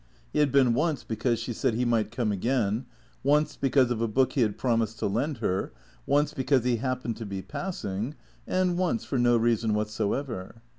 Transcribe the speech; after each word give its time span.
He 0.33 0.39
had 0.39 0.51
been 0.51 0.73
once 0.73 1.03
because 1.03 1.37
she 1.37 1.53
said 1.53 1.75
he 1.75 1.85
might 1.85 2.09
come 2.09 2.31
again; 2.31 2.87
once 3.21 3.55
because 3.55 3.91
of 3.91 4.01
a 4.01 4.07
book 4.07 4.33
he 4.33 4.41
had 4.41 4.57
promised 4.57 4.97
to 4.97 5.05
lend 5.05 5.37
her; 5.37 5.73
once 6.07 6.33
because 6.33 6.63
he 6.63 6.77
happened 6.77 7.17
to 7.17 7.25
be 7.27 7.43
passing; 7.43 8.15
and 8.47 8.79
once 8.79 9.03
for 9.05 9.19
no 9.19 9.37
reason 9.37 9.75
whatsoever. 9.75 10.63